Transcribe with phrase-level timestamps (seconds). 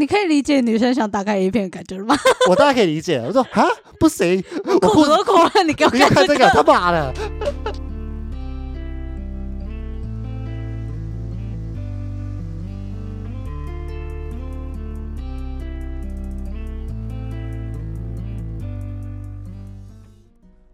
[0.00, 2.16] 你可以理解女生想打开 A 片的感觉了吗？
[2.48, 3.18] 我大概可以理解。
[3.18, 3.66] 我说啊，
[3.98, 7.12] 不行，我裤子口都口了，你给我看这个，他妈的！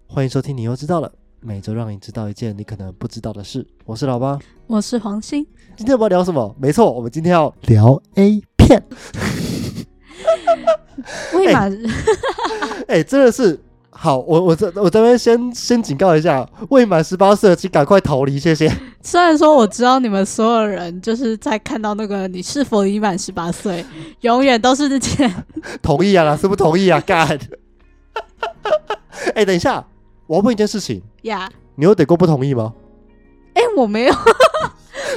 [0.07, 1.11] 欢迎收听，你又知道了。
[1.41, 3.67] 每周让你知道一件你可能不知道的事。
[3.85, 4.39] 我是老八，
[4.69, 5.45] 我是黄鑫，
[5.77, 6.55] 今天我们要聊什么？
[6.61, 8.83] 没错，我们今天要聊 A 片。
[11.35, 11.73] 未满
[12.89, 13.59] 哎、真的是
[13.91, 18.71] 好，我我这我这边先先警告一下，未满十八岁的请赶快逃离，谢谢。
[19.03, 23.85] 虽然说我知道你们所有人就是在看到那个你是否已满十八岁，
[24.21, 25.33] 永远都是这件
[25.81, 27.39] 同意啊，老师不同意啊，干。
[29.35, 29.87] 哎、等一下，
[30.27, 31.49] 我要问一件事情，呀。
[31.77, 32.73] 你有得过不同意吗？
[33.55, 34.15] 哎、我没有，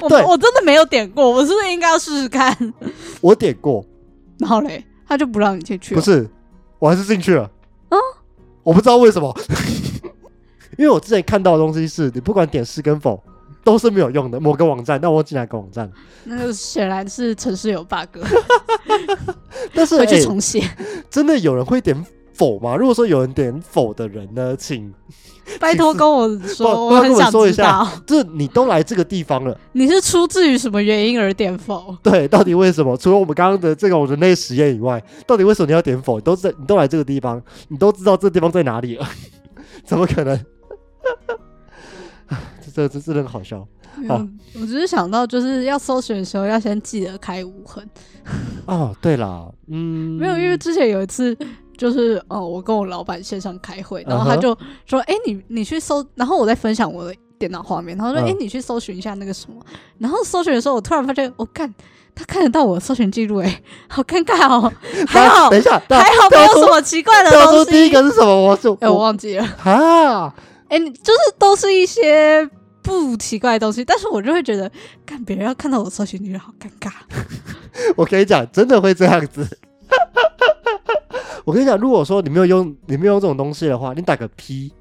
[0.01, 2.55] 我对我真的没有点过，我是不是应该要试试看？
[3.21, 3.85] 我点过，
[4.37, 6.29] 然后嘞，他就不让你进去了，不是，
[6.79, 7.49] 我还是进去了。
[7.89, 7.97] 哦
[8.63, 9.35] 我不知道为什么，
[10.77, 13.21] 因为我之前看到的东西是你不管点是跟否
[13.63, 15.89] 都是没有用的，某个网站，那我进哪个网站？
[16.25, 18.19] 那个显然是城市有 bug，
[19.73, 20.63] 但是、回去哎重写。
[21.09, 22.75] 真的有人会点否吗？
[22.75, 24.93] 如果说有人点否的人呢，请
[25.59, 29.57] 拜托跟我不说，我很想说一下知道就是你都来这个地方了。
[29.71, 31.95] 你是出自于什么原因而点否？
[32.03, 32.95] 对，到底为什么？
[32.97, 36.17] 除了我们刚刚的这种人类实验以外，到底为什么你要点否？
[36.17, 39.07] 你都在，你都来这个地方，你都知道这地方在哪里了，
[39.85, 40.37] 怎么可能？
[42.63, 43.67] 这这这真的很好笑
[44.07, 47.83] 好，我只是想到就是要搜寻的时候要先记得开无痕。
[48.65, 48.95] 哦。
[49.01, 51.35] 对啦，嗯，没有，因为之前有一次。
[51.79, 54.53] 就是哦，我跟我老板线上开会，然后他就
[54.85, 59.55] 说：“哎、你你去搜。”然后我在分享我的电脑画面，然后说：“哎、嗯你去搜寻一下那个什么。”
[59.97, 61.73] 然后搜寻的时候，我突然发现，我、看
[62.13, 64.69] 他看得到我搜寻记录，哎， 好尴尬哦。
[65.07, 67.63] 还好等一下，还好没有什么奇怪的东西。
[67.63, 68.35] 出第一个是什么？
[68.49, 69.45] 我就哎、我忘记了。
[69.63, 70.35] 啊，
[70.67, 72.45] 哎、你就是都是一些
[72.83, 74.69] 不奇怪的东西，但是我就会觉得，
[75.05, 76.91] 看别人要看到我搜寻记录，好尴尬。
[77.95, 79.47] 我跟你讲，真的会这样子。
[81.49, 84.71] 我跟你讲，如果说你没有用你没有用这种东西的话，你打个 P，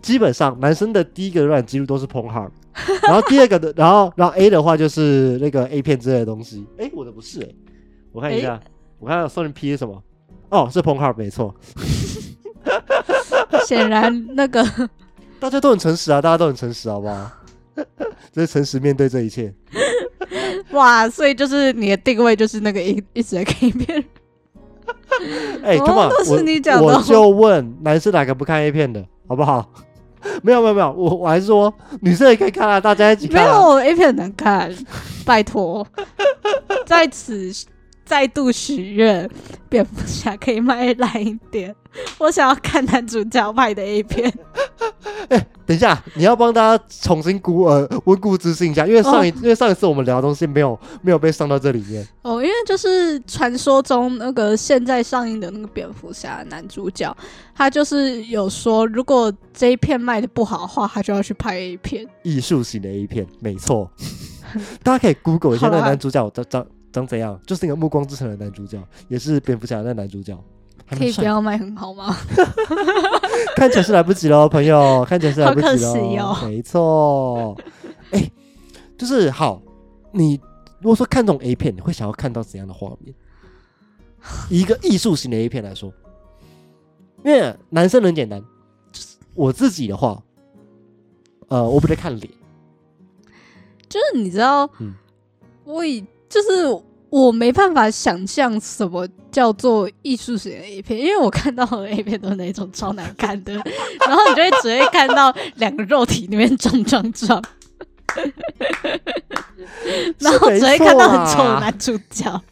[0.00, 2.48] 基本上男生的第一个浏览记录都是碰号，
[3.08, 6.64] 然后第二个的，然后然后 A 的话就是那个 A 片之类的东西。
[6.78, 7.48] 哎，我的不是哎、
[8.12, 8.60] 我看一下，
[9.00, 10.00] 我看送你 P 是什么？
[10.50, 11.52] 哦，是碰号，没错。
[13.66, 14.64] 显然那个
[15.40, 17.28] 大家都很诚实啊，大家都很诚实，好不好？
[18.30, 19.52] 就是诚实面对这一切。
[20.70, 24.04] 哇，所以就是你的定位就是那个一一直在看一遍。
[25.62, 29.70] 哎、哦 c o m e on，都是你讲的哦我就问男生哪个不看 A 片的，好不好？
[30.42, 33.54] 没有没有没有，我我还是说女生也可以看啊，大家一起没看、啊。
[33.54, 34.72] 有 A 片很难看，
[35.26, 35.86] 拜托，
[36.86, 37.50] 在此
[38.04, 39.28] 再度许愿，
[39.68, 41.74] 蝙蝠侠可以卖烂一点。
[42.18, 44.32] 我想要看男主角拍的 A 片。
[45.72, 52.06] 等一下，你要帮大家重新估呃温故知新一下，因为上一、因为上一次我们聊的东西没有没有被上到这里面。
[52.20, 57.16] 哦，因为就是传说中那个现在上映的那个蝙蝠侠男主角，
[57.54, 62.06] 他就是有说，如果这一片卖的不好的话，他就要去拍 A 片。
[62.22, 63.90] 艺术型的 A 片，没错，
[64.84, 68.78] 大家可以 Google 一下那个男主角长长长怎样，就是那个《暮光之城》的男主角，
[69.08, 70.42] 也是蝙蝠侠的那男主角，还
[70.90, 72.14] 可以不要卖很好吗？
[73.56, 75.76] 看起来是来不及喽，朋友， 看起来是来不及好喽。
[75.76, 77.56] 可惜哦没错，
[78.12, 78.30] 哎、
[78.98, 79.60] 就是好，
[80.12, 80.38] 你
[80.80, 83.14] 如果说看这种 A 片，你会想要看到怎样的画面？
[84.50, 85.92] 以一个艺术型的 A 片来说，
[87.24, 88.40] 因为男生很简单，
[88.92, 90.22] 就是我自己的话，
[91.48, 92.28] 呃，我比较看脸，
[93.88, 94.94] 就是你知道，嗯
[95.64, 96.66] 我以就是
[97.12, 103.52] 我没办法想象什么叫做艺术型的 A 片，因为我看到的 A 片都是那种超难看的，
[104.08, 107.42] 然后你就会只会看到两个肉体里面撞撞撞，
[110.20, 112.42] 然后只会看到很丑的男主角。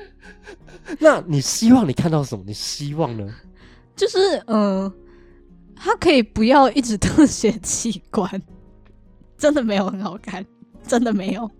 [1.00, 2.44] 那你希望你看到什么？
[2.46, 3.26] 你希望呢？
[3.96, 4.92] 就是嗯、呃
[5.82, 8.30] 他可以不要一直特写器官，
[9.38, 10.44] 真的没有很好看，
[10.86, 11.50] 真的没有。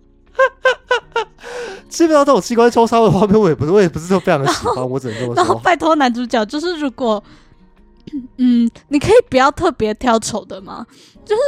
[1.91, 5.35] 基本上这种机关抽杀的画面，我也不是，我也不是说非常的喜欢，我只能这么说。
[5.43, 7.21] 然后拜托男主角，就是如果，
[8.37, 10.87] 嗯，你可以不要特别挑丑的吗？
[11.23, 11.41] 就是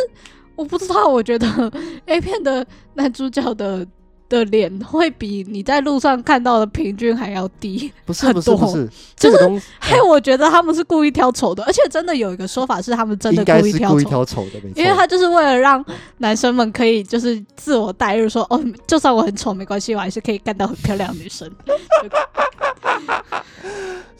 [0.56, 1.48] 我不知道，我觉得
[2.06, 3.88] A 片的男主角的
[4.34, 13.96] 的脸会比你在路上看到的平均还要低，不是不是不多是， 就是这个东西害我觉得他们是故意挑丑的，而且真的有一个说法是他们真的故意挑丑。
[13.96, 15.84] 故意挑丑的，因为他就是为了让
[16.18, 21.50] 男生们可以就是自我代入说，哦，就算我很丑没关系，我还是可以干到很漂亮的女生。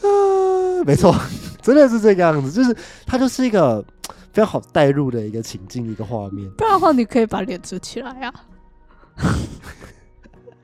[0.00, 1.14] 呃， 没错，
[1.60, 2.76] 真的是这个样子，就是
[3.06, 3.84] 他就是一个
[4.32, 8.32] 非常好代入的一个情境，一个画面，不然的话，你可以把脸遮起来啊。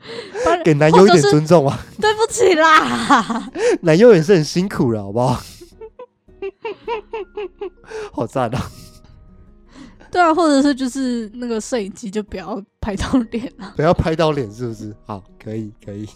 [0.45, 3.51] 把给男友一点尊重啊，对不起啦，
[3.83, 5.41] 男友也是很辛苦了，好不好？
[8.13, 8.71] 好赞啊！
[10.11, 13.73] 对啊，或者是就是那个摄影机就不要拍到脸啊。
[13.77, 14.95] 不要拍到脸，是不是？
[15.05, 16.09] 好，可以，可以。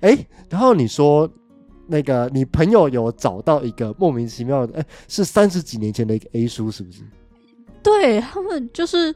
[0.00, 1.28] 哎、然后你说
[1.86, 7.00] 那个你朋友有找到一个莫名其妙的，哎、是三十几年前的一个 A 书，是不是？
[7.82, 9.14] 对他们就是，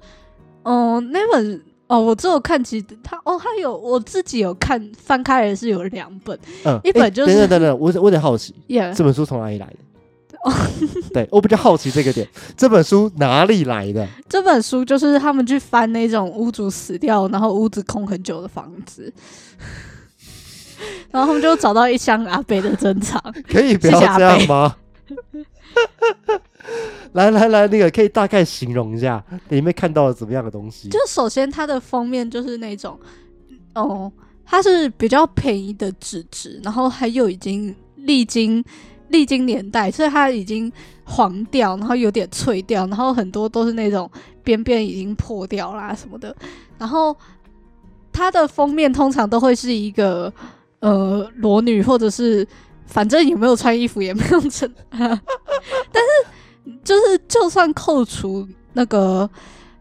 [0.65, 9.77] 嗯、那本哦，我只有看其他哦，他有我自己有看翻开来是有两本，嗯，一本就是等等等等，我我有点好奇，耶、这本书从哪里来的？
[10.45, 10.53] 哦
[11.13, 14.07] 对我比较好奇这个点，这本书哪里来的？
[14.29, 19.13] 这本书就是他们去翻那种屋主死掉，然后屋子空很久的房子，
[21.11, 23.21] 然后他们就找到一箱阿北的珍藏。
[23.51, 24.77] 可以不要这样吗？
[27.13, 30.89] 来来来，那个可以大概形容一下里面看到了怎么样的东西？
[30.89, 32.99] 就首先它的封面就是那种，
[33.75, 34.11] 哦，
[34.45, 38.65] 它是比较便宜的纸质，然后还有已经历经
[39.09, 40.71] 历经年代，所以它已经
[41.05, 44.11] 黄掉，然后有点脆掉，然后很多都是那种
[44.45, 46.35] 边边已经破掉啦什么的。
[46.77, 47.17] 然后
[48.13, 50.33] 它的封面通常都会是一个
[50.81, 52.47] 呃裸女，或者是
[52.87, 56.29] 反正有没有穿衣服也没有穿， 但是
[56.85, 59.29] 就是就算扣除那个。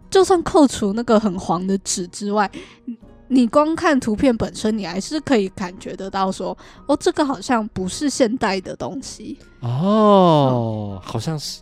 [0.09, 2.49] 就算扣除那个很黄的纸之外，
[2.85, 2.97] 你
[3.27, 9.37] 你光看图片本身，你还是可以感觉得到说，哦，这个好像不是现代的东西。
[9.59, 11.61] 哦，好像是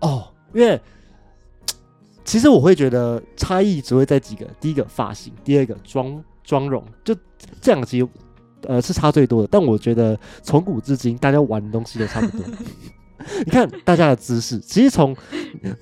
[0.00, 0.78] 哦，因为
[2.22, 7.14] 其实我会觉得差异只会在几个，第一个发型，第二个妆妆容，就
[7.62, 8.06] 这两个其实
[8.68, 9.48] 呃是差最多的。
[9.50, 12.44] 但我觉得从古至今，大家玩的东西都差不多。
[13.44, 15.14] 你看大家的姿势，其实从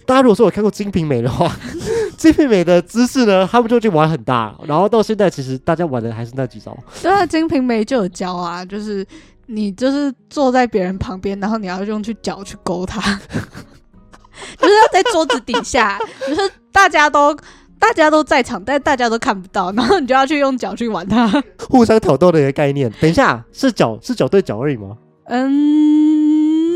[0.05, 1.47] 大家如果说有看过《金瓶梅》的话，
[2.17, 6.77] 《金瓶梅》的姿势呢，他们就已经玩很大，然后到现在其实大家玩的还是那几招。
[7.03, 9.07] 对啊，《金瓶梅》就有教啊，就是
[9.47, 13.01] 你就是坐在别人旁边，然后你要用去脚去勾他，
[14.59, 15.99] 就是要在桌子底下，
[16.29, 16.41] 就是
[16.73, 17.35] 大家都
[17.79, 21.43] 大家都在场，但大家都看不到，然后你就要去用脚去玩它。
[21.69, 22.93] 互相挑逗的一个概念。
[23.01, 24.97] 等一下，是脚是脚对脚而已吗？
[25.31, 26.73] 嗯，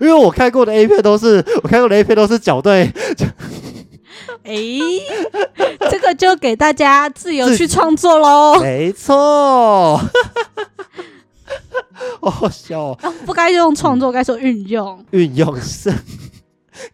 [0.00, 2.92] 因为我看过的 A 片都是我看过的 A 片都是脚对，
[4.44, 4.80] 诶，
[5.90, 8.60] 这个就给大家自由去创作喽。
[8.60, 10.00] 没错。
[12.20, 15.04] 好好笑哦，啊，不该用创作，该说运用。
[15.10, 15.92] 运用是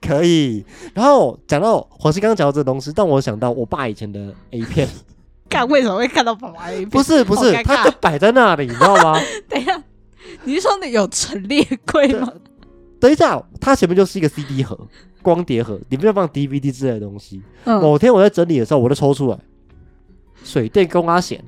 [0.00, 0.64] 可以。
[0.94, 4.88] 然后讲到黄鑫刚刚讲到这个东西，但我想到我爸以前的 A 片，
[5.48, 6.90] 看为什么会看到爸爸 A 片？
[6.90, 9.18] 不是不是好，尴尬它就摆在那里，你知道吗？
[9.48, 9.82] 等一下，
[10.44, 12.30] 你是说你有陈列柜吗？
[13.02, 14.78] 等一下，它前面就是一个 CD 盒、
[15.22, 17.42] 光碟盒，里面要放 DVD 之类的东西。
[17.64, 19.36] 嗯，某天我在整理的时候，我就抽出来，
[20.44, 21.42] 水电工阿贤，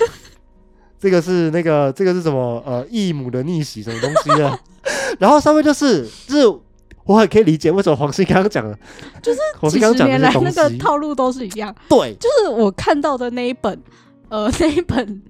[1.00, 2.62] 这个是那个这个是什么？
[2.66, 4.60] 呃，义母的逆袭什么东西的？
[5.18, 6.60] 然后上面就是就是
[7.04, 8.78] 我很可以理解为什么黄鑫刚刚讲的，
[9.22, 13.80] 就是几十年来那个套路都是一样，对，就是我看到的那一本。
[14.28, 15.22] 呃，那一本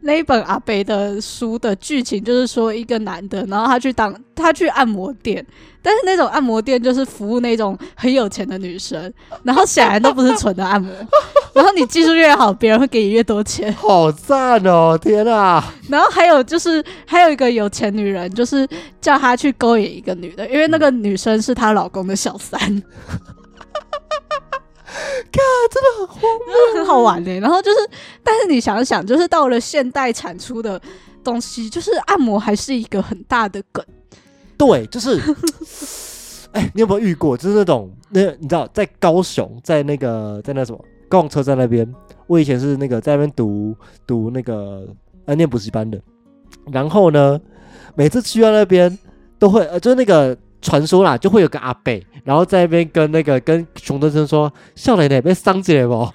[0.00, 5.44] 那一本阿北的书的剧情就是说，一个男的，然后他去当他去按摩店，
[5.82, 10.90] 但是那种按摩店就是服务那种很有钱的女生，然后显然都不是纯的按摩，
[11.52, 13.72] 然后你技术越好，别人会给你越多钱。
[13.74, 14.98] 好赞哦！
[15.00, 18.66] 天啊，然后还有就是还有一个有钱女人，就是
[19.00, 22.58] 叫他去勾引一个女的，因为那个女生是她老公的小三，
[25.70, 27.76] 真的很荒谬很好玩呢、 然后就是，
[28.22, 30.80] 但是你想想，就是到了现代产出的
[31.22, 33.84] 东西，就是按摩还是一个很大的梗。
[34.56, 35.20] 对，就是，
[36.52, 37.36] 哎、你有没有遇过？
[37.36, 41.86] 就是那种那你知道，在高雄，在那个在那什么高雄车站那边，
[42.26, 43.76] 我以前是那个在那边读
[44.06, 44.88] 读那个
[45.26, 46.00] 呃念补习班的，
[46.72, 47.38] 然后呢，
[47.94, 48.98] 每次去到那边
[49.38, 55.92] 都会呃，就是那个传说啦，就会有个阿贝，然后在那边跟那个跟熊德生说：“笑奶奶被伤起来不？
[55.94, 56.12] 哦，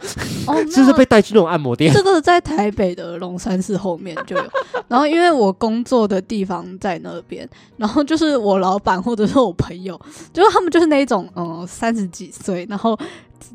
[0.75, 4.43] 就是被带去那种按摩店？” 这个在台北的龙山寺后面就有。
[4.89, 7.47] 然后因为我工作的地方在那边，
[7.77, 9.99] 然后就是我老板或者是我朋友，
[10.33, 12.97] 就是他们就是那种嗯三十几岁，然后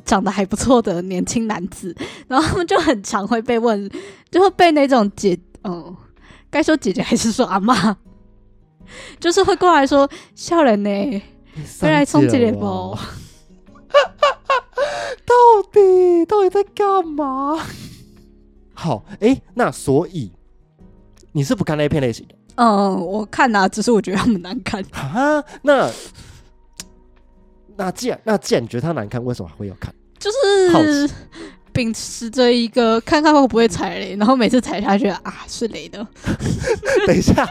[0.04, 1.94] 长得还不错的年轻男子，
[2.26, 3.88] 然后他们就很常会被问，
[4.30, 5.94] 就会被那种姐嗯，
[6.50, 7.96] 该说姐姐还是说阿妈？
[9.20, 11.22] 就是会过来说笑人呢，
[11.80, 12.98] 回来充几点包？
[15.26, 15.34] 到
[15.72, 17.58] 底到底在干嘛？
[18.74, 20.32] 好，哎，那所以
[21.32, 22.34] 你是不看 A 片类型的？
[22.56, 25.42] 嗯，我看啊，只是我觉得他们难看 啊。
[25.62, 25.90] 那
[27.76, 29.94] 那既然那既然你觉得他难看，为什么还会要看？
[30.18, 31.08] 就是
[31.72, 36.04] 秉持着一个看看会不会踩雷，然后每次踩下去啊是雷的。
[37.06, 37.46] 等一下。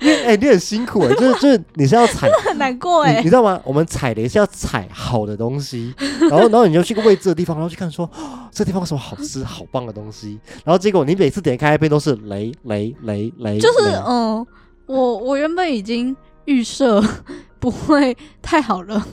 [0.00, 3.60] 你哎，你很辛苦哎，就是就是你是要踩，很难过哎，你知道吗？
[3.64, 8.08] 我们踩雷是要踩好的东西，然后然后你就去个未知的地方，然后去看说
[8.50, 14.46] 这地方有什么好吃、好棒的东西，然后结果你每次点开一片都是雷雷雷雷，就是嗯，
[14.86, 16.16] 我我原本已经
[16.46, 17.02] 预设
[17.58, 19.06] 不会太好了，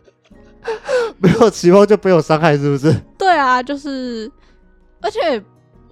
[1.18, 2.94] 没有期望就没有伤害，是不是？
[3.18, 4.30] 对啊，就是
[5.00, 5.42] 而且。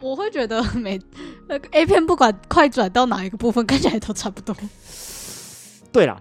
[0.03, 1.01] 我会觉得 每
[1.49, 4.55] 那个 A 片不管快转到哪一个部分，看起来都差不多。
[5.93, 6.21] 对啦，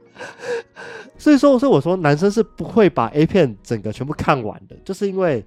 [1.16, 5.44] 所以说，所以我说，男生是不会把 A 片整个全部看完的，就是因为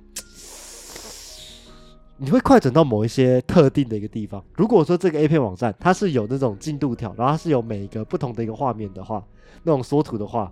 [2.18, 4.42] 你会快转到某一些特定的一个地方。
[4.56, 9.22] 如果说这个 A 片网站它是有那种进度条，然后它是有每一个不同的一个画面的话，
[9.64, 10.50] 那种缩图的话，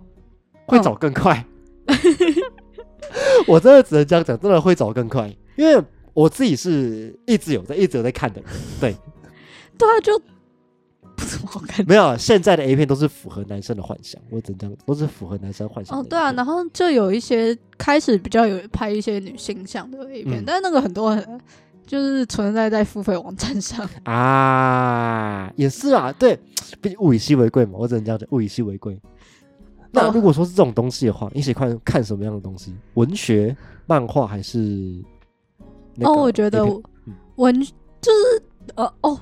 [0.66, 1.46] 会找更快。
[3.46, 5.82] 我真的只能这样讲，真的会找更快，因为。
[6.14, 8.42] 我自己是一直有在一直有在看的，
[8.80, 8.94] 对，
[9.78, 10.18] 对啊，就
[11.16, 11.84] 不怎么好看。
[11.86, 15.98] 没有，现在的 A 片都是符合男生的幻想，我只能讲都是符合男生幻想。
[15.98, 21.16] 哦，对啊，然后就有一些开始比较有拍一些女性向的 A 片，但是那个很多
[21.86, 26.38] 就是存在在付费网站上啊，也是啊，对，
[26.80, 28.98] 毕竟物以稀为贵嘛，我只能这样讲，物以稀为贵。
[29.90, 32.74] 那如果说是这种东西的话，你喜欢看什么样的东西？
[32.94, 33.54] 文学、
[33.86, 35.02] 漫画还是？
[36.00, 36.64] 哦，我觉得
[37.36, 38.42] 文就是
[38.74, 39.18] 呃哦，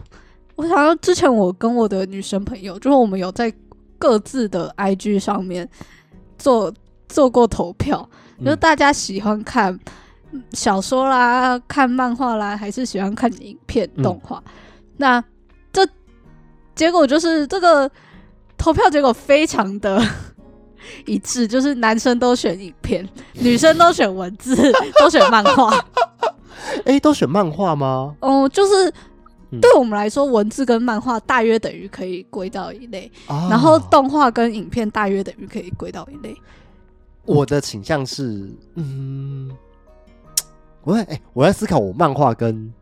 [0.57, 3.53] 我想到之前我跟我的女生朋友，就是我们有在
[3.99, 5.69] 各自的 IG 上面
[6.39, 6.73] 做
[7.09, 8.09] 做过投票，
[8.45, 9.79] 就是大家喜欢看
[10.53, 14.43] 小说啦、看漫画啦，还是喜欢看影片动画？
[14.97, 15.23] 那
[15.73, 15.87] 这
[16.75, 17.91] 结果就是这个
[18.57, 20.03] 投票结果非常的
[21.05, 24.57] 一致，就是男生都选影片，女生都选文字，
[24.99, 25.85] 都选漫画。
[26.85, 28.17] 哎，都选漫画吗？
[28.21, 28.93] 哦，就是
[29.61, 36.37] 对我们来说，文字跟漫画大约等于可以归到一类，然后动画跟影片大约等于可以归到一类。
[37.25, 39.51] 我的倾向是，嗯，
[40.83, 42.73] 我在哎，我在思考，我漫画跟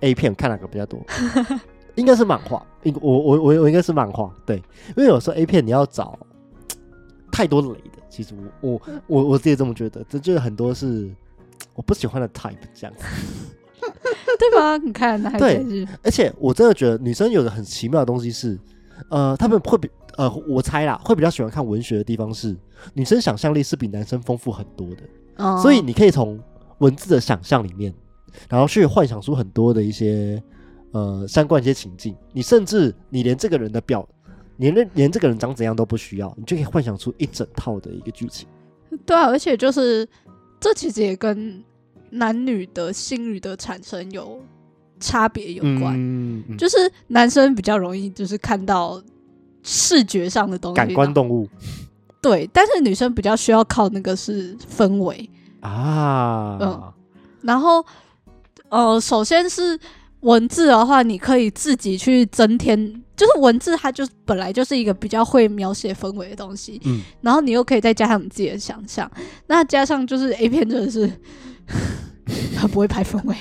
[0.00, 1.00] A 片看哪个比较多？
[1.96, 4.56] 应该是漫画，应我我我我应该是漫画，对，
[4.96, 6.18] 因为有时候 A 片你要找
[7.32, 11.10] 太多雷的，其实我我我我自己这么觉得，这就是很多是。
[11.74, 13.04] 我不喜欢的 type 这样子，
[14.38, 14.76] 对吗？
[14.76, 18.58] 你看，对，而且我真的觉得女生有个很奇妙的东西是，
[19.10, 22.56] 呃，他们会比呃，我猜啦，会比较喜欢看文学的地方是，
[22.94, 26.40] 女生想象力是比男生丰富很多的，所以你可以从
[26.78, 27.92] 文字的想象里面，
[28.48, 30.42] 然后去幻想出很多的一些
[30.92, 34.08] 呃相关一些情境，你甚至你连这个人的表，
[34.58, 38.46] 连连连这个人长怎样都不需要，你就可以幻想出一整套的一个剧情。
[39.04, 40.08] 对啊，而且就是。
[40.64, 41.62] 这其实也跟
[42.08, 44.40] 男女的性欲的产生有
[44.98, 48.98] 差别有关，就是男生比较容易就是看到
[49.62, 51.46] 视觉上的东西，感官动物。
[52.22, 55.28] 对，但是女生比较需要靠那个是氛围。
[55.60, 56.92] 啊，嗯，
[57.42, 57.84] 然后
[58.70, 59.78] 呃，首先是
[60.24, 63.02] 文字的话，你可以自己去增添。
[63.16, 69.08] 就是文字，它就本来就是一个比较会描写氛围的东西，嗯，然后你又可以再加上你自己的想象，
[69.46, 71.08] 那加上就是 A 片真的是，
[72.58, 73.36] 他不会拍氛围，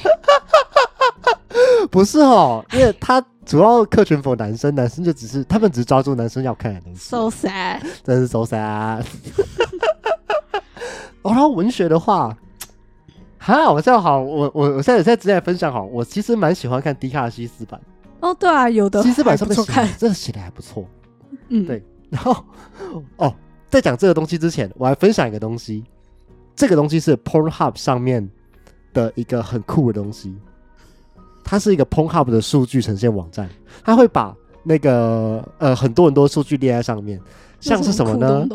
[1.89, 9.03] 不是哦，因为他主要客群否男生，男生就只是他们只是抓住男生要看的东西，so sad，真是 so sad。
[11.23, 12.37] 哦，然后文学的话，
[13.45, 17.77] 哈，我这样好，我我我现在现在直接分享好，我其实蛮喜欢看迪卡西斯版。
[18.21, 20.87] 哦，对啊，有的西斯版上面写真的写的还不错，
[21.49, 21.83] 嗯，对。
[22.09, 22.33] 然后
[23.17, 23.35] 哦，
[23.69, 25.83] 在讲这个东西之前，我还分享一个东西，
[26.55, 28.25] 这个东西是 Pornhub 上面
[28.93, 30.33] 的一个很酷的东西，
[31.43, 33.49] 它是一个 Pornhub 的数据呈现网站，
[33.83, 34.33] 它会把
[34.63, 37.19] 那个呃很多很多数据列在上面，
[37.63, 38.47] 像是什么呢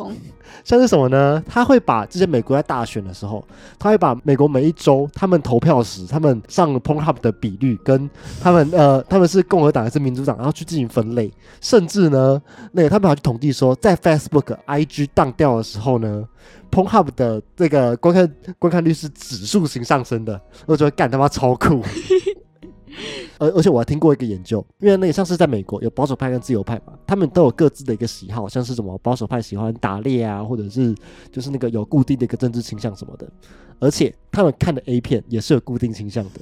[0.64, 1.42] 像是什么呢？
[1.48, 3.42] 他会把这些美国在大选的时候，
[3.78, 16.22] 他会把美国每一周他们投票时他们上 Pornhub 的比率跟他们呃他们是共和党还是民主党，然后去进行分类，甚至呢，那个他们还去统计说，在 Facebook、IG 当掉的时候呢
[16.70, 21.82] ，Pornhub 的这个观看观看率是指数型上升的，我觉得干他妈超酷。
[23.38, 30.94] 而而且我还听过一个研究，因为那个像是在美国有保守派跟自由派嘛，他们都有各自的一个喜好，像是什么保守派喜欢打猎啊，或者是
[31.30, 33.30] 就是那个有固定的一个政治倾向什么的，
[33.78, 36.40] 而且他们看的 A 片也是有固定倾向的。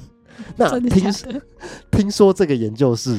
[0.56, 1.10] 那听？
[1.90, 3.18] 听说这个研究是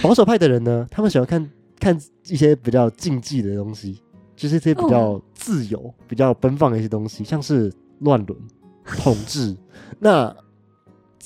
[0.00, 4.00] 保守派的人呢，他们喜欢看看一些比较禁忌的东西，
[4.34, 8.38] 就是一些比较哦自由、比较奔放的一些东西，像是乱伦、
[8.84, 9.54] 统治。
[9.98, 10.34] 那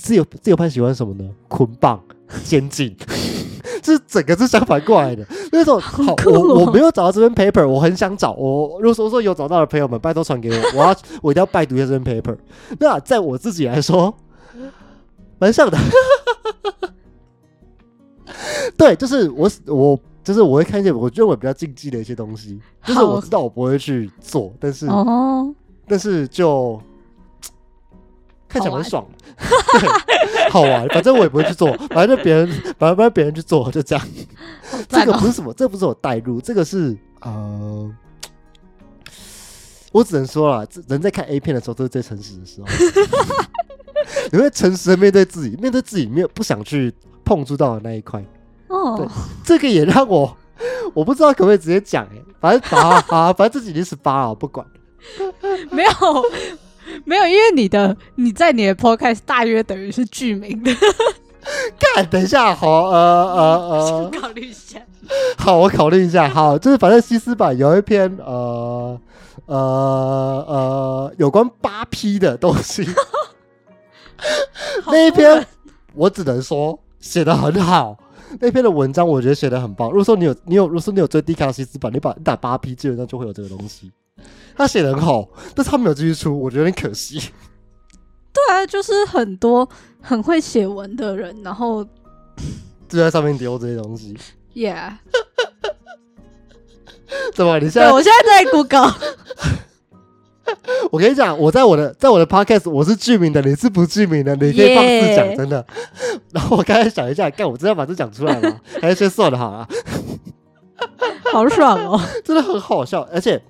[0.01, 1.29] 自由自由派喜欢什么呢？
[1.49, 2.01] 捆绑、
[2.45, 2.97] 监禁。
[3.83, 5.27] 这整个是相反过来的。
[5.51, 8.33] 那种好，我我没有找到这篇 paper，我很想找。
[8.33, 12.37] 我如果说说有找到的朋友们，拜托传给我，我要我一定要拜读一下这篇 paper。
[12.79, 14.15] 那在我自己来说，
[15.39, 15.77] 蛮像的。
[18.77, 25.53] 对，就是我我就是我会看一些我认为比较禁忌的一些东西，就是我知道我不会去做，但是、哦，
[25.87, 26.81] 但是就
[28.49, 29.19] 看起来好玩蛮爽的，
[29.81, 30.89] 对，好玩。
[30.91, 34.09] 反正我也不会去做，反正就别人反正反正别人去做，就这样。
[34.89, 37.91] 这个不是什么，这不是我带入，这个是呃，
[39.93, 42.67] 我只能说啦，这人在看 A 片的时候都是最诚实的时候。
[44.33, 46.93] 你会诚实的面对自己，面对自己没有不想去
[47.25, 48.25] 碰触到的那一块。
[48.69, 49.07] 哦，
[49.45, 50.37] 这个也让我，
[50.95, 52.71] 我不知道可不可以直接讲哎、反正
[53.35, 54.67] 反正自己已经十八了，我不管。
[55.71, 55.91] 没有
[57.07, 60.71] 没有，因为你的你在你的 podcast 大约等于是剧名的，
[61.95, 64.81] 看，等一下，好，呃呃呃，考虑一下。
[65.39, 66.29] 好，我考虑一下。
[66.29, 69.01] 好，就是反正西斯版有一篇呃
[69.47, 69.57] 呃
[70.47, 72.87] 呃有关八 P 的东西，
[74.87, 75.47] 那一篇
[75.95, 77.97] 我只能说写的很好。
[78.41, 79.89] 那篇的文章我觉得写的很棒。
[79.89, 83.91] 如果说你有你有，如果说你有追低卡西斯版，你把你打八 P，基本上就会有这个东西。
[84.59, 87.31] 他写的很好，但是他没有继续出，我觉得有点可惜。
[88.33, 89.67] 对啊，就是很多
[90.01, 91.85] 很会写文的人，然后
[92.89, 94.17] 就在上面丢这些东西
[94.55, 94.93] ，，yeah，
[97.35, 97.59] 怎么？
[97.59, 98.95] 你现在我现在在 Google，
[100.91, 105.65] 我跟你讲，我在我的在我的 podcast 我是剧名的，你是不剧名的，你可以放肆讲真的。
[106.33, 108.61] 然后我刚才想一下，干，我真的要把这讲出来吗？
[108.81, 109.69] 还是先算了好了，
[111.33, 112.01] 好爽哦！
[112.25, 113.41] 真的很好笑，而且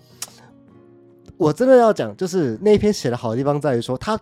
[1.38, 4.18] 我真的要讲，就是那一篇写的好的地方在于说，他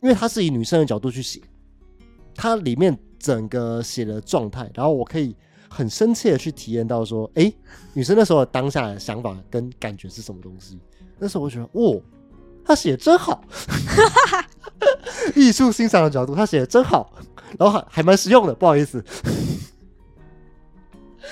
[0.00, 1.40] 因为他是以女生的角度去写，
[2.34, 5.34] 它里面整个写的状态，然后我可以
[5.68, 7.52] 很深切的去体验到说，诶，
[7.92, 10.78] 女生那时候当下的想法跟感觉是什么东西。
[11.18, 12.00] 那时候我觉得，哇，
[12.64, 13.42] 他写的真好，
[15.34, 17.12] 艺术欣赏的角度，他写的真好，
[17.58, 19.04] 然后还还蛮实用的，不好意思。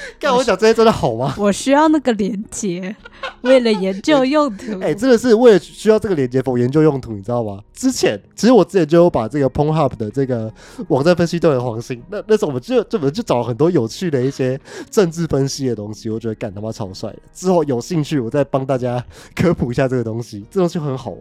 [0.18, 1.34] 干我讲这些真的好吗？
[1.38, 2.94] 我需要那个连接，
[3.42, 4.78] 为了研究用途。
[4.82, 7.60] 哎、真的是为了需要这个连接否研究用途，你知道吗？
[7.72, 10.52] 之前其实我之前就有把这个 Pornhub 的这个
[10.88, 14.58] 网站分析对了黄兴，那那时候我们就就我们就找了很多有趣的一些
[14.90, 17.18] 政治分析的东西，我觉得干他妈超帅的。
[17.32, 21.20] 之后有兴趣我再帮大家科普一下这个东西，这东西很好玩。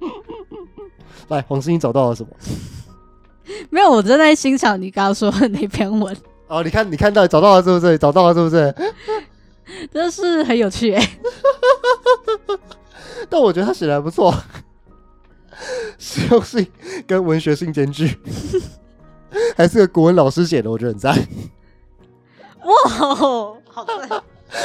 [1.28, 2.28] 来，黄兴，你找到了什么？
[3.70, 6.16] 没有，我正在欣赏你刚刚说的那篇文，
[6.52, 7.96] 哦，你看，你看到找到了是不是？
[7.96, 8.74] 找到了是不是？
[9.90, 11.18] 真的是很有趣哎、
[13.30, 14.34] 但我觉得他写的还不错，
[15.98, 16.66] 实用性
[17.06, 18.18] 跟文学性兼具，
[19.56, 21.16] 还是个国文老师写的，我觉得很赞。
[22.64, 22.90] 哇，
[23.64, 24.22] 好赞！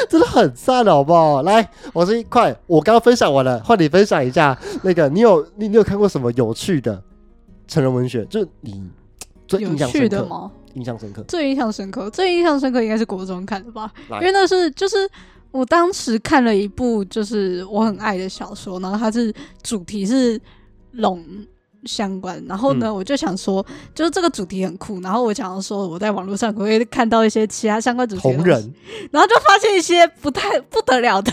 [0.09, 1.41] 真的很赞，好不好？
[1.43, 7.01] 来，我是快，我刚刚分享完了，换你分享一下那个，你有你你有看过什么有趣的
[7.65, 8.25] 成人文学？
[8.25, 8.83] 就是你
[9.47, 10.51] 最有印象深刻，趣的吗？
[10.77, 11.23] 印象深刻。
[11.27, 14.95] 最印象深刻，最印象深刻应该是国中看的吧，因为那是就是
[15.51, 20.39] 我当时看了一部就是我很爱的小说，然后它是主题是
[20.91, 21.23] 龙
[21.85, 22.95] 相关，然后呢，嗯。
[22.95, 28.73] 我就想说，就是这个主题很酷，然后我想要说我在网络上可以看到一些其他相关主题的同人，
[29.11, 31.31] 然后就发现一些不太不得了的，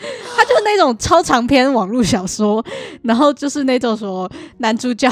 [0.36, 2.64] 它就是那种超长篇网络小说，
[3.02, 5.10] 然后就是那种说男主角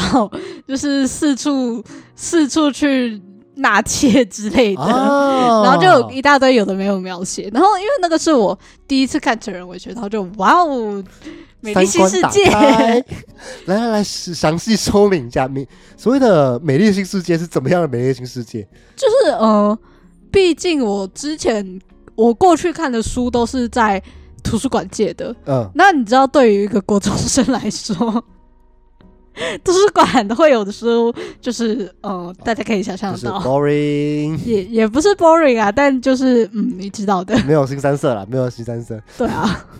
[0.66, 1.82] 就是四处
[2.14, 3.20] 四处去
[3.56, 4.82] 纳妾之类的。
[4.82, 11.02] 啊然后就有一大堆有的没有描写，然后因为那个是我第一次看成人文学，然后就哇哦，
[11.60, 13.04] 美丽新世界开。
[13.64, 18.62] 来 来来，是详细说明一下美所谓的美丽新世界是怎么样的美丽新世界？
[18.94, 19.76] 就是呃，
[20.30, 21.80] 毕竟我之前
[22.14, 24.00] 我过去看的书都是在
[24.46, 27.94] 图书馆借的，嗯，那你知道，对于一个国中生来说，
[29.64, 30.06] 图书馆
[30.36, 39.00] 会有的书，就是呃，大家可以想象就是得到，boring，也也不是 boring 啊，但就是嗯，你知道的， 没有新三色了，没有新三色。
[39.18, 39.66] 对啊。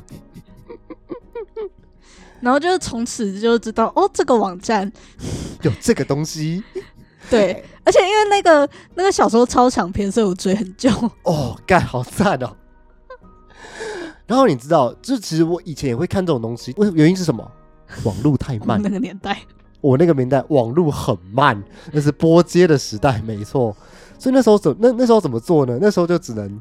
[2.41, 4.91] 然后就是从此就知道哦，这个网站
[5.63, 6.63] 有这个东西
[7.31, 10.91] 对，而且因为那个那个小说超长篇，所以我追很久。
[11.23, 12.55] 哦，干好赞哦。
[14.27, 17.51] 然后你知道，这其实我以前也会看这种东西，为原因是什么？
[18.05, 19.39] 网络太慢那，个年代，
[19.81, 21.63] 我那个年代网络很慢，
[21.93, 23.77] 那是拨接的时代，没错。
[24.19, 25.79] 所以那时候怎那那时候怎么做呢？
[25.81, 26.61] 那时候就只能，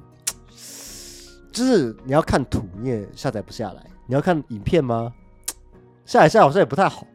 [1.52, 5.12] 就是你要看图，你也下载不下来；你要看影片吗？
[6.06, 7.08] 下载下来好像也不太好。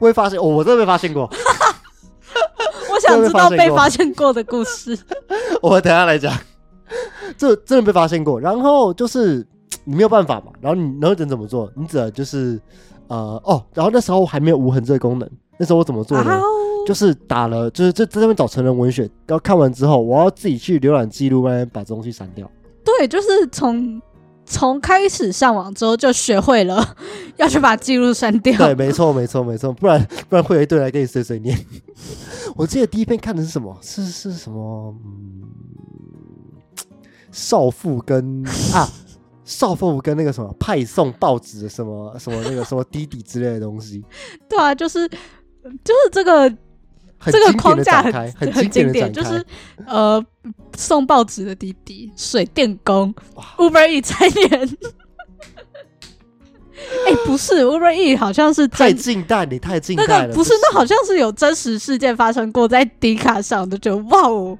[0.00, 1.30] 我 会发现，哦，我真的被发现过。
[2.90, 4.98] 我想知道被被发现过发现过的故事。
[5.62, 6.36] 我等下来讲，
[7.36, 8.40] 这真的被发现过。
[8.40, 9.46] 然后就是
[9.84, 11.70] 你没有办法嘛，然后你然后能怎么做？
[11.76, 12.60] 你只能就是
[13.08, 16.40] 呃哦，然后那时候还没有无痕这个功能，那时候我怎么做呢？
[16.86, 22.48] 就是打了，就是在在那边找成人文学，然后看完之后，我要自己去浏览记录那边把这东西删掉。
[22.84, 24.00] 对，就是从
[24.44, 26.94] 从开始上网之后就学会了
[27.38, 28.56] 要去把记录删掉。
[28.56, 31.58] 对，没错，没错，没错，不然不然会有一堆人来跟你碎碎念。
[32.54, 33.76] 我记得第一篇看的是什么？
[33.82, 34.94] 是是什么？
[35.04, 35.42] 嗯，
[37.36, 38.88] 少妇跟啊，
[39.44, 44.02] 少妇跟那个什么派送报纸的什么什么那个什么滴滴之类的东西，
[44.48, 46.48] 对啊，就是就是这个
[47.26, 49.12] 这个框架很，很很经典。
[49.12, 49.44] 就是
[49.86, 50.24] 呃
[50.78, 53.14] 送报纸的滴滴、水电工、
[53.58, 54.68] Uber E 餐员。
[57.06, 60.28] 哎、不是 Uber E，好像是太近代，你太近那代了。
[60.28, 64.58] 个不是，那好像是有真实事件发生过在迪卡上的，就哇哦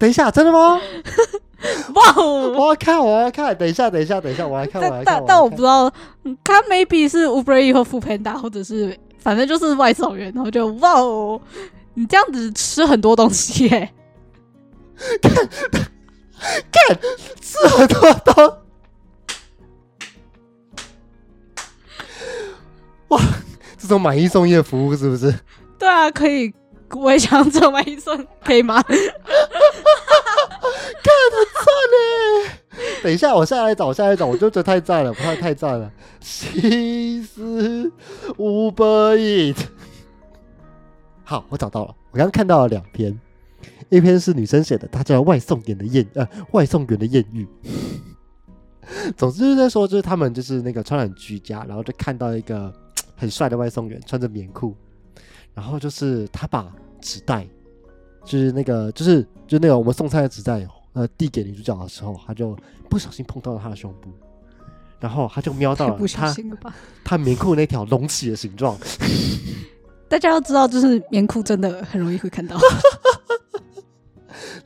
[0.00, 0.80] 等一下，真的吗？
[1.94, 2.52] 哇哦！
[2.52, 3.54] 我要看，我要看。
[3.56, 5.04] 等一下，等一下，等一下，我来看，我来看。
[5.04, 5.92] 但但但我不知道，
[6.24, 11.38] 嗯他 maybe 是 Uber E 或 f o o Panda，或者是反正就是外送员，然后就哇哦，
[11.92, 13.90] 你这样子吃很多东西耶、
[17.42, 18.56] 是很多东。
[23.08, 23.20] 哇，
[23.76, 25.34] 这种买一送一的服务是不是？
[25.78, 26.50] 对啊，可以，
[26.94, 28.82] 我也想做买一送，可以吗？
[33.02, 35.90] 等一下，我下来找，我下来找，我就觉得太赞了我，太太赞了。
[36.20, 37.90] 西斯
[38.36, 38.84] 五百
[39.16, 39.54] 亿。
[41.24, 43.18] 好，我找到了，我刚刚看到了两篇，
[43.88, 47.46] 一篇是女生写的，她叫外送员的艳呃外送员的艳遇。
[49.16, 52.72] 总之就是在说，就是他们就是那个穿得很居家，然后就看到一个
[53.16, 54.74] 很帅的外送员穿着棉裤，
[55.54, 57.46] 然后就是他把纸袋，
[58.24, 62.56] 就是那个就是就那个我们送菜的纸袋，呃递给女主角的时候，他就
[62.88, 64.10] 不小心碰到了她的胸部，
[64.98, 66.74] 然后他就瞄到了她心了吧？
[67.04, 68.76] 她棉裤那条隆起的形状，
[70.08, 72.58] 大家要知道，就是棉裤真的很容易会看到。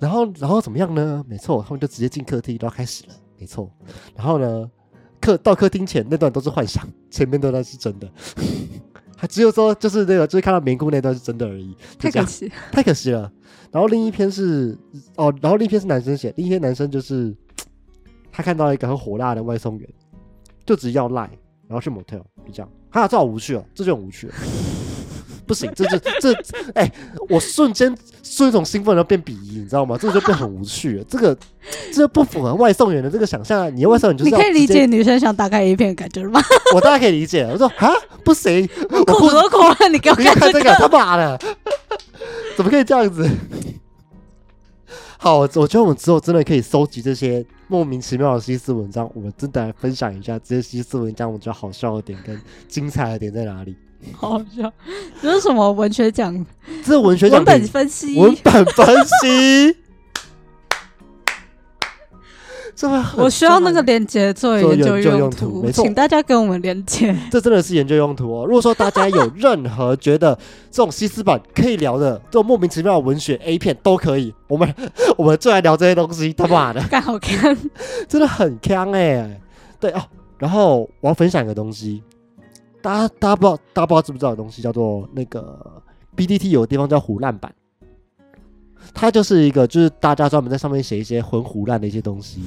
[0.01, 1.25] 然后然后怎么样呢？
[1.29, 3.71] 没错，他们就直接进客厅，然后开始了，没错。
[4.15, 4.71] 然后呢，
[5.21, 8.11] 客到客厅前那段都是幻想，前面那段是真的。
[9.25, 13.33] 还只有说就是那个，就是看到棉裤那段是真的而已，太可惜， 太可惜了。
[13.73, 14.77] 然后另一篇是
[15.17, 17.35] 哦，然后另一篇是男生写，另一篇男生就是
[18.31, 19.89] 他看到一个很火辣的外送员，
[20.67, 21.23] 就只要赖，
[21.67, 22.71] 然后去 motel，就这样。
[22.91, 24.35] 哈，这好无趣哦，这就很无趣了。
[25.47, 26.35] 不行，这这这，
[26.75, 26.91] 哎、
[27.29, 29.97] 我瞬间瞬种兴奋，然后变鄙夷，你知道吗？
[30.01, 31.05] 这个就变很无趣了。
[31.05, 31.37] 这个
[31.93, 33.69] 这不符合外送员的这个想象啊！
[33.69, 36.41] 你的外送员就是你可以理解女生想打开 A 片感觉吗？
[36.75, 37.45] 我大概可以理解。
[37.45, 37.93] 我说啊，
[38.25, 40.89] 不行，我裤子都脱了，你给我看这看这个，他。
[40.89, 41.39] 妈的，
[42.57, 43.29] 怎么可以这样子？
[45.19, 53.75] 好，我觉得我们之后真的可以收集这些莫名其妙的西斯文章，我们真的来分享一下这些西斯文章，我觉得好笑的点跟精彩的点在哪里？
[54.13, 54.73] 好 好笑，
[55.23, 56.45] 这是什么文学奖？
[56.85, 58.17] 这是文学奖文本分析。
[58.21, 58.87] 文本分
[59.23, 59.77] 析，
[62.75, 67.17] 这么很我需要那个赞链接作为做研究用用途，途没错请大家给我们链接。
[67.31, 68.45] 这真的是研究用途哦。
[68.47, 70.35] 如果说大家有任何觉得
[70.71, 74.75] 这种西斯版可以聊的，这种莫名其妙的文学 A 片都可以，我们
[75.17, 76.33] 我们就来聊这些东西。
[76.33, 77.57] 他妈的，干好看，
[78.09, 79.41] 真的很强哎、
[79.79, 80.03] 对哦，
[80.39, 82.03] 然后我要分享一个东西，
[82.85, 85.83] 大家大家不知道，大家不知道知不知道的东西叫做那个
[86.15, 87.51] BDT 有个地方叫胡烂版，
[88.93, 92.43] 它就是一个就是大家专门在上面写一些混胡烂的一些东西。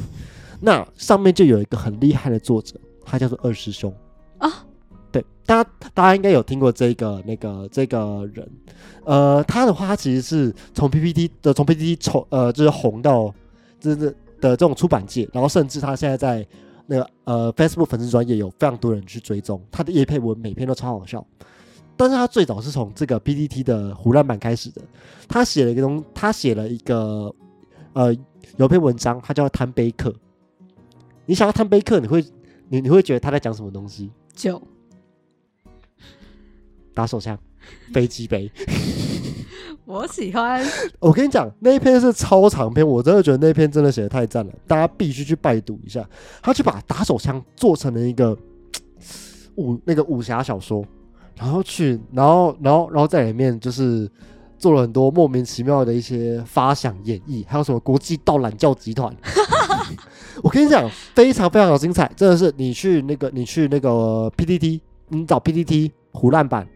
[0.61, 3.91] 那上面就有一个很厉害的作者，他叫做二师兄
[4.37, 4.63] 啊。
[5.11, 8.47] 对，大家大家应该有听过这个那个这个人，
[9.05, 13.33] 呃，他的话，他其实是从 PPT 的从 PPT 从呃就是红到
[13.79, 16.47] 真的的这种出版界，然后甚至他现在在
[16.87, 21.23] 那个呃 Facebook 粉丝专业有非常多人去追踪他的叶配文，每篇都超好笑。
[21.95, 24.81] 但是他最早是从这个 PPT 的胡乱版开始的，
[25.27, 27.33] 他写了一个东，他写了一个
[27.93, 28.15] 呃
[28.57, 30.13] 有篇文章，他叫贪杯客。
[31.25, 32.23] 你想要贪杯客，你会
[32.69, 34.11] 你你会觉得他在讲什么东西？
[34.33, 34.61] 酒。
[36.93, 37.37] 打手枪，
[37.93, 38.51] 飞机杯。
[39.87, 40.61] 我喜欢。
[40.99, 46.05] 我跟你讲，那一篇是超长篇，我真的觉得那篇真的写的太赞了，大家必须去拜读一下。
[46.41, 48.37] 他去把打手枪做成了一个
[49.55, 50.83] 武那个武侠小说，
[51.35, 54.11] 然后去，然后，然后，然后在里面就是
[54.59, 59.15] 做了很多莫名其妙的一些发想演绎，还有什么国际盗懒教集团。
[60.43, 66.67] 我跟你讲，非常非常的精彩，真的是你去那个，你去那个 PPT，你找 PPT 胡乱版。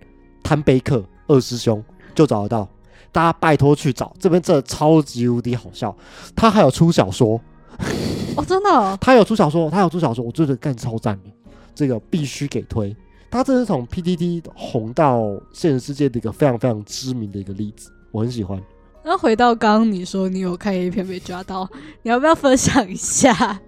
[0.43, 1.81] 贪杯客二师兄
[2.15, 2.67] 就找得到，
[3.11, 5.95] 大家拜托去找，这边真的超级无敌好笑。
[6.35, 7.39] 他还有出小说，
[8.37, 11.29] 哦，真的，他有出小说，他有出小说，我觉得干超赞的，
[11.75, 12.95] 这个必须给推。
[13.29, 18.61] 他这是从 PDD 红到现实世界的一个非常非常知名的一个例子，我很喜欢。
[19.03, 21.69] 那回到刚刚你说你有看 A 片被抓到，
[22.03, 23.59] 你要不要分享一下？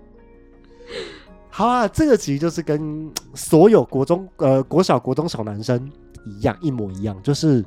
[1.49, 5.91] 好啊，这个其实就是跟所有国中呃国小国中小男生。
[6.25, 7.65] 一样，一模一样，就是，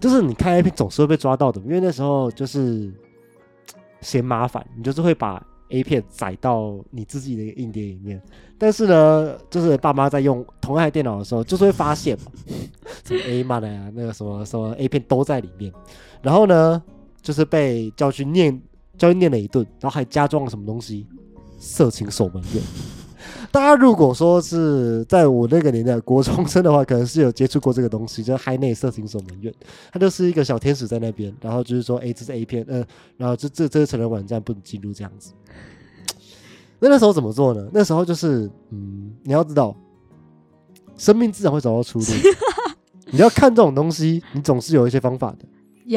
[0.00, 2.90] 就是你看 A 片总是会被抓到的，因为那时候就是
[4.00, 8.20] 嫌麻烦，你就是会把 A 片载到你自己的一个硬碟里面。
[8.58, 12.32] 但是呢，就是爸妈在用同一台电脑的时候，就是会发现嘛，
[13.04, 15.72] 什么 A 漫的呀，那个什么什么 A 片都在里面。
[16.22, 16.82] 然后呢，
[17.22, 18.60] 就是被叫去念，
[18.98, 21.06] 叫去念了一顿，然后还加装了什么东西，
[21.58, 22.62] 色情守门员。
[23.50, 29.52] 大家如果说是在我那个年代国中生的话，可能是有接触过这个东西，叫嗨内色情守门员。
[29.92, 32.84] 他就是一个小天使在那边，然后就是说，哎，这是 A 片，嗯，
[33.16, 35.32] 然后这这这是成人网站不能进入这样子。
[36.78, 37.68] 那那时候怎么做呢？
[37.72, 39.76] 那时候就是，嗯，你要知道，
[40.96, 42.04] 生命自然会找到出路。
[43.12, 45.44] 你要看这种东西，你总是有一些方法的。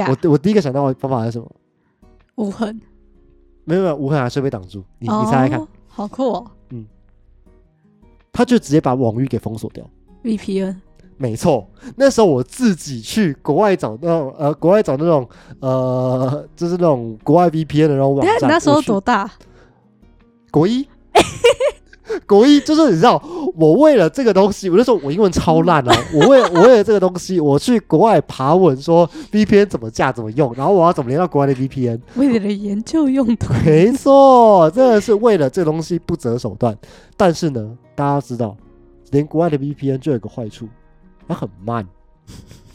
[0.07, 1.49] 我我第一个想到的方法是什么？
[2.35, 2.81] 无痕。
[3.65, 4.83] 没有没有，无痕还是被挡住。
[4.99, 5.67] 你你猜猜看。
[5.87, 6.51] 好酷哦。
[8.33, 9.89] 他就直接把网域给封锁掉
[10.25, 10.75] ，VPN。
[11.15, 15.29] 没错，那时候我自己去国外找那种呃，国外找那种
[15.61, 18.35] 呃，就是那种国外 VPN 的那种网站。
[18.41, 19.31] 你那时候多大？
[20.51, 20.85] 国一。
[22.27, 23.21] 国一就是你知道，
[23.55, 25.95] 我为了这个东西，我就说我英文超烂啊！
[26.13, 33.53] 我为我为了这个东西，我去国外爬文说 VPN 怎么架怎么用，然后我要怎么连到国外的 VPN，为了研究用途。
[33.65, 36.77] 没错，真的是为了这东西不择手段。
[37.15, 38.55] 但是呢，大家知道，
[39.11, 40.67] 连国外的 VPN 就有个坏处，
[41.27, 41.87] 它很慢。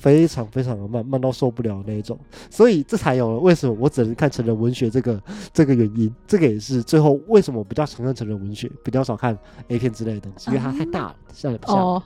[0.09, 2.19] 非常非常的慢，慢到受不了那一种，
[2.51, 6.15] 所以这才有了为什么我只能看成人文学这个这个原因。
[6.27, 12.03] 这个也是最后为什么我比较常看成人文学，比较少看 A 片之类的东西，因为它太大了，像也不像。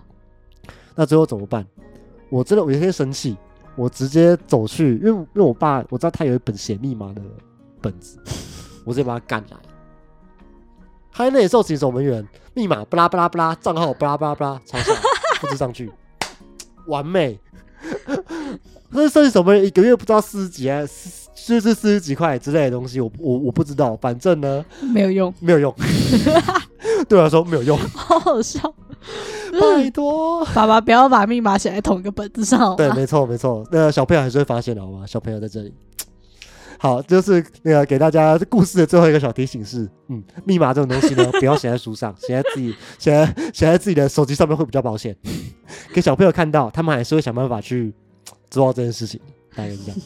[0.96, 1.64] 那最后怎么办？
[2.28, 3.36] 我真的我有些生气，
[3.76, 7.22] 我直接走去，因为因为我爸我知道他有一本写密码的
[7.80, 8.18] 本子，
[8.84, 9.56] 我直接把他赶来。
[11.12, 15.00] 他那里受请守门员，密码巴拉巴拉巴拉，账号巴拉巴拉巴拉，抄下来
[15.40, 15.92] 复制上去，
[16.86, 17.38] 完美。
[18.90, 19.56] 那设计什么？
[19.56, 20.80] 一个月不知道四十几啊，
[21.34, 23.96] 就是四十几块之类的东西，我我我不知道。
[23.96, 25.74] 反正呢，没有用，没有用。
[27.08, 28.60] 对我来说没有用，好好笑。
[29.60, 32.76] 拜托，爸爸不要把密码写在同一个本子上。
[32.76, 33.66] 对，没错没错。
[33.72, 35.04] 那小朋友还是会发现的，好吗？
[35.06, 35.74] 小朋友在这里。
[36.82, 45.16] 好，就是那个给大家故事的最后一个小提醒是，嗯，密码这种东西呢， 不要写在书上，写在自己写在写在自己的手机上面会比较保险。
[45.94, 47.94] 给小朋友看到，他们还是会想办法去
[48.50, 49.20] 做到这件事情。
[49.54, 50.00] 大概是这样。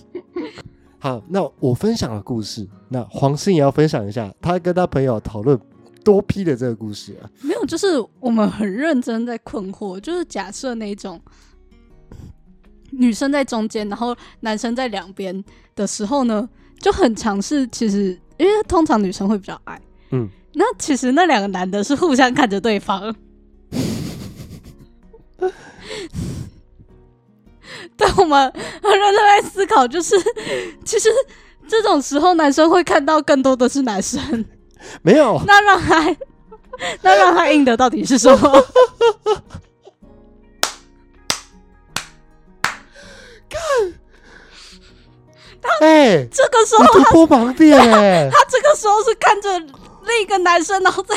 [0.99, 5.59] 好，那我分享了故事，那黄鑫也要分享一下他跟他朋友讨论
[6.05, 7.31] 多批的这个故事啊。
[7.41, 7.87] 没有，就是
[8.21, 11.19] 我们很认真在困惑，就是假设那种
[12.91, 15.43] 女生在中间，然后男生在两边
[15.75, 16.47] 的时候呢？
[16.81, 23.15] 就很尝试，其实因为通常女生会比较矮，嗯，那其实那两个男的是互相看着对方，
[27.97, 30.15] 但我们很认真在思考，就是
[30.85, 31.09] 其实
[31.67, 34.45] 这种时候男生会看到更多的是男生，
[35.03, 36.17] 没有，那让他
[37.03, 38.65] 那让他硬的到底是什么？
[43.49, 43.61] 看。
[45.81, 51.17] 哎，这个时候突破盲点哎，他这个时候是看着另一个男生，然后在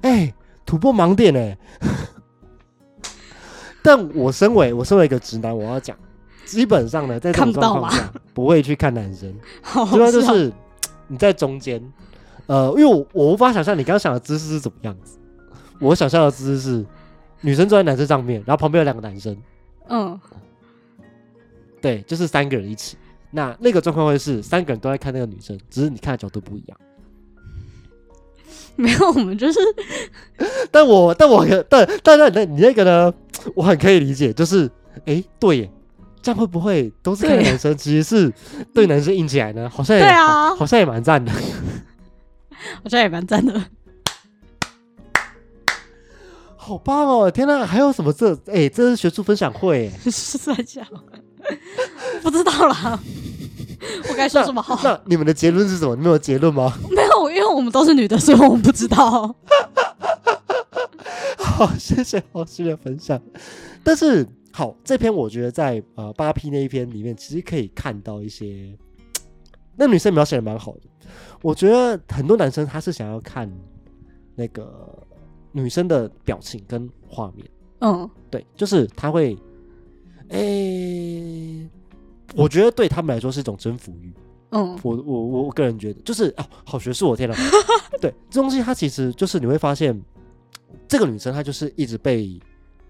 [0.02, 0.32] 哎、
[0.64, 1.56] 突破盲点哎、
[3.82, 5.96] 但我身为我身为一个直男，我要讲，
[6.44, 9.34] 基本上呢，在这种看不到状况下，不会去看男生，
[9.90, 10.52] 主要就是
[11.08, 11.82] 你在中间，
[12.46, 15.18] 呃，因为我我无法想象你刚刚想的姿势是怎么样子。
[15.80, 16.86] 我想象的姿势是
[17.40, 19.36] 女生坐在男生上面，然后旁边有两个男生，
[19.88, 20.20] 嗯，
[21.82, 22.96] 对，就是三个人一起。
[23.32, 26.78] 那那个状况会是三个人都在看那个女生，只是你看的角度不一样。
[28.76, 29.58] 没有，我们就是
[30.70, 33.12] 但我但我可但但但那你那个呢，
[33.54, 34.70] 我很可以理解，就是
[35.04, 35.70] 诶，对耶，
[36.22, 38.32] 这样会不会都是看对男生，其实是
[38.72, 39.68] 对男生硬起来呢？
[39.68, 41.32] 好像也对啊好好像也蛮赞的。
[42.82, 43.60] 好像也蛮赞的。
[46.56, 47.28] 好棒哦！
[47.30, 48.34] 天哪，还有什么这？
[48.46, 49.92] 哎、这是学术分享会耶。
[50.10, 50.86] 是在讲，
[52.22, 52.98] 不知道啦，
[54.08, 54.78] 我该说什么好？
[54.82, 55.94] 那你们的结论是什么？
[55.96, 56.72] 你们有结论吗？
[56.90, 59.34] 没有，因为我们都是女的，所以我们不知道。
[61.38, 63.20] 好，谢谢老师的分享。
[63.84, 68.76] 但是好，这篇我觉得在呃八 P 那一篇里面，其实可以看到一些，
[69.76, 70.80] 那女生描写的蛮好的。
[71.42, 73.50] 我觉得很多男生他是想要看
[74.36, 74.96] 那个
[75.50, 77.46] 女生的表情跟画面，
[77.80, 79.36] 嗯对，就是他会，
[80.32, 81.68] 诶、
[82.34, 84.12] 我觉得对他们来说是一种征服欲。
[84.54, 87.34] 嗯我我我个人觉得，就是啊，好学术，我天哪！
[88.00, 89.98] 对，这东西它其实就是你会发现，
[90.86, 92.38] 这个女生她就是一直被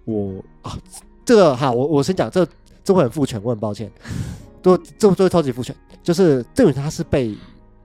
[0.05, 0.77] 我啊，
[1.25, 2.45] 这个哈，我我先讲，这
[2.83, 3.89] 这会很父权，我很抱歉，
[4.61, 7.37] 都这这会超级父权，就是这个女生她是被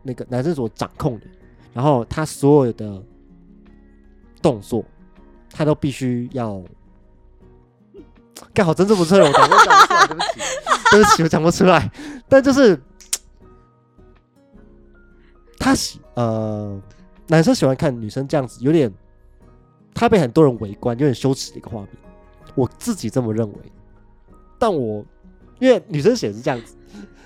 [0.01, 1.27] 那个男生所掌控的，
[1.71, 3.03] 然后她所有的
[4.41, 4.83] 动作，
[5.51, 6.63] 她都必须要。
[8.53, 10.29] 干好，真正不错，我讲我讲不出来，对不起，
[10.91, 11.91] 对不起，我讲不出来。
[12.27, 12.79] 但就是
[15.59, 16.79] 他喜呃，
[17.27, 18.91] 男生喜欢看女生这样子，有点
[19.93, 21.89] 他被很多人围观，有点羞耻的一个画面。
[22.55, 23.57] 我自己这么认为，
[24.57, 25.05] 但我
[25.59, 26.75] 因为女生写是这样子，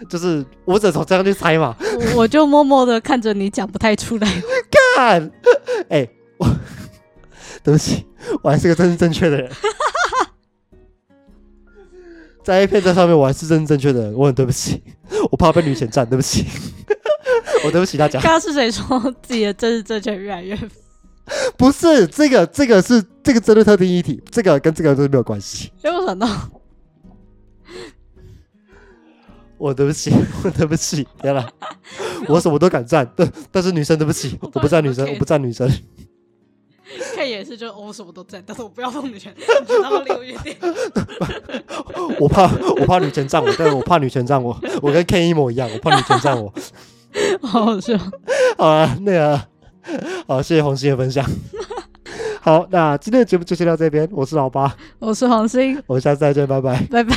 [0.10, 1.76] 就是我只能从这样去猜嘛。
[1.80, 4.28] 我我就默默的看着你讲不太出来。
[4.98, 5.32] 干，
[5.90, 6.46] 哎、我
[7.64, 8.06] 对不起，
[8.42, 9.52] 我还是个真正正确的人。
[12.44, 14.82] 在 A 片这上面，我还是真正正确的人，我很对不起，
[15.32, 16.46] 我怕被女权占，对不起，
[17.64, 18.20] 我对不起大家。
[18.22, 20.58] 刚刚是谁说自己的政治正确越来越？
[21.56, 25.72] 不是这个，这个是这个针对特定议题，这个跟这个都没有关系。
[25.84, 26.28] 因为我想到，
[29.58, 30.12] 我对不起，
[30.44, 31.48] 我对不起，天了，
[32.28, 35.72] 我什么都敢站，但但是女生对不起，我不站女生，我不站女生。
[37.16, 40.02] 看也是，就哦我什么都在，但是我不要碰女权， 你知道吗？
[40.06, 40.58] 离我远点。
[42.20, 42.44] 我怕
[42.80, 46.54] 我怕女权占我，但是我怕女权占我， 我跟 Ken 一模一样，我怕女权占我。
[47.42, 47.98] 好好笑。
[48.58, 49.42] 好啊，那个
[50.28, 51.26] 好，谢谢红心的分享。
[52.42, 56.82] 好，那今天的节目就先到这边，我是老八，我是黄鑫，我们下次再见，拜拜。
[56.90, 57.16] 拜拜。